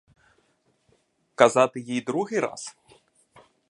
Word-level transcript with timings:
Казати 1.35 1.79
їй 1.79 2.01
другий 2.01 2.39
раз? 2.39 2.75